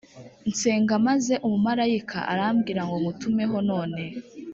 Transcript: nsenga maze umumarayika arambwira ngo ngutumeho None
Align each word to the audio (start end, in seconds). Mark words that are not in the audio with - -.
nsenga 0.51 0.93
maze 1.07 1.33
umumarayika 1.45 2.17
arambwira 2.31 2.81
ngo 2.87 2.95
ngutumeho 3.01 3.57
None 3.69 4.03